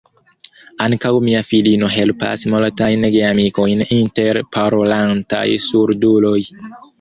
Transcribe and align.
Ankaŭ 0.85 1.09
mia 1.25 1.41
filino 1.49 1.89
helpas 1.95 2.45
multajn 2.53 3.05
geamikojn 3.17 3.85
inter 3.99 4.41
parolantaj 4.59 5.45
surduloj. 5.69 6.37